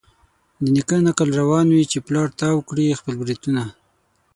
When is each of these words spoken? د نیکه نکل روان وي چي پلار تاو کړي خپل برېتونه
د 0.61 0.63
نیکه 0.75 0.97
نکل 1.07 1.29
روان 1.41 1.67
وي 1.75 1.83
چي 1.91 1.97
پلار 2.07 2.27
تاو 2.39 2.65
کړي 2.69 2.97
خپل 2.99 3.13
برېتونه 3.21 3.63